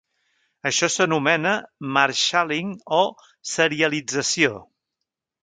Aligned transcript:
Això 0.69 0.87
s'anomena 0.93 1.51
"marshalling" 1.97 2.73
o 3.01 3.03
serialització. 3.53 4.57